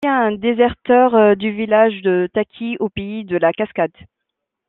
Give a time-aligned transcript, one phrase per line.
[0.03, 3.91] C'est aussi un déserteur du village de Taki, au Pays de la Cascade.